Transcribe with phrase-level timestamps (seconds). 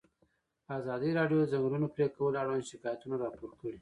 [0.77, 3.69] ازادي راډیو د د ځنګلونو پرېکول اړوند شکایتونه راپور کړي.